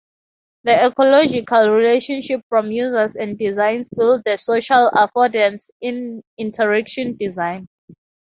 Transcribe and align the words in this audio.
The 0.63 0.87
ecological 0.87 1.69
relationships 1.69 2.43
from 2.49 2.71
users 2.71 3.15
and 3.15 3.37
designs 3.37 3.87
build 3.95 4.23
the 4.25 4.35
social 4.37 4.89
affordance 4.89 5.69
in 5.79 6.23
interaction 6.39 7.17
design. 7.17 7.67